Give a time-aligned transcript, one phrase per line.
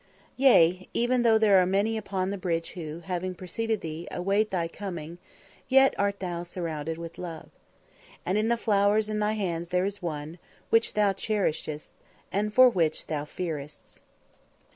[0.35, 0.89] Yea!
[0.95, 5.19] even though there are many upon the bridge who, having preceded thee, await thy coming,
[5.67, 7.51] yet art thou surrounded with love.
[8.25, 10.39] And in the flowers in thy hands is there one
[10.71, 11.91] which thou cherishest,
[12.31, 14.01] and for which thou fearest.